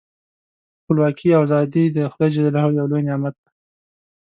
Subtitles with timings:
[0.81, 2.35] خپلواکي او ازادي د خدای ج
[2.79, 3.49] یو لوی نعمت دی.